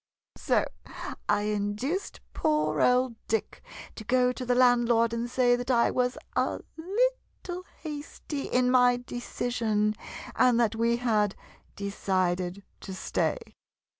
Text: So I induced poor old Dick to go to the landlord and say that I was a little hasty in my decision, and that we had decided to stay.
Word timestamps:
So 0.39 0.65
I 1.29 1.43
induced 1.43 2.21
poor 2.33 2.81
old 2.81 3.17
Dick 3.27 3.61
to 3.93 4.03
go 4.03 4.31
to 4.31 4.43
the 4.43 4.55
landlord 4.55 5.13
and 5.13 5.29
say 5.29 5.55
that 5.55 5.69
I 5.69 5.91
was 5.91 6.17
a 6.35 6.59
little 6.75 7.63
hasty 7.81 8.47
in 8.47 8.71
my 8.71 8.97
decision, 8.97 9.93
and 10.35 10.59
that 10.59 10.73
we 10.75 10.97
had 10.97 11.35
decided 11.75 12.63
to 12.79 12.95
stay. 12.95 13.37